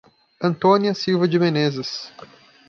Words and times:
Antônia 0.41 0.95
Silva 0.95 1.27
de 1.27 1.37
Meneses 1.37 2.11